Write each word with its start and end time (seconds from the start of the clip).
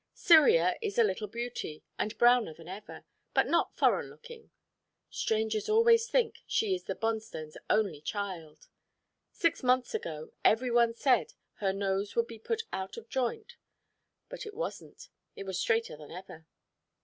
Cyria 0.15 0.79
is 0.81 0.97
a 0.97 1.03
little 1.03 1.27
beauty, 1.27 1.83
and 1.99 2.17
browner 2.17 2.55
than 2.55 2.67
ever, 2.67 3.05
but 3.35 3.45
not 3.45 3.77
foreign 3.77 4.09
looking. 4.09 4.49
Strangers 5.11 5.69
always 5.69 6.07
think 6.09 6.39
she 6.47 6.73
is 6.73 6.85
the 6.85 6.95
Bonstones' 6.95 7.55
own 7.69 8.01
child. 8.01 8.67
Six 9.31 9.61
months 9.61 9.93
ago, 9.93 10.31
every 10.43 10.71
one 10.71 10.95
said 10.95 11.33
her 11.57 11.71
nose 11.71 12.15
would 12.15 12.25
be 12.25 12.39
put 12.39 12.63
out 12.73 12.97
of 12.97 13.09
joint 13.09 13.57
but 14.27 14.43
it 14.47 14.55
wasn't. 14.55 15.07
It 15.35 15.47
is 15.47 15.59
straighter 15.59 15.95
than 15.95 16.09
ever. 16.09 16.47